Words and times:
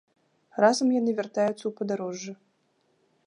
Разам 0.63 0.87
яны 0.99 1.11
вяртаюцца 1.19 1.55
ў 1.67 1.71
падарожжа. 1.81 2.33